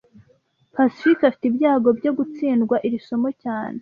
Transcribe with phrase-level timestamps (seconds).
[0.75, 3.69] Pacifique afite ibyago byo gutsindwa iri somo cyane